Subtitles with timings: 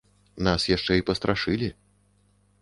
[0.47, 1.71] Нас яшчэ і пастрашылі.